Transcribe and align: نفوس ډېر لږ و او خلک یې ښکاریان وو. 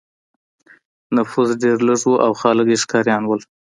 نفوس 1.15 1.49
ډېر 1.61 1.77
لږ 1.87 2.01
و 2.07 2.13
او 2.25 2.31
خلک 2.41 2.65
یې 2.71 2.77
ښکاریان 2.83 3.23
وو. 3.25 3.35